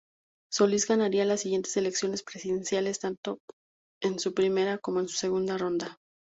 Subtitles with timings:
[0.51, 3.37] Solís ganaría las siguientes elecciones presidenciales tanto
[4.01, 5.99] en primera como en segunda ronda.